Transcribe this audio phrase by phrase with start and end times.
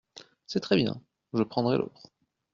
[0.47, 0.99] C’est très bien…
[1.33, 2.07] je prendrai l’autre!…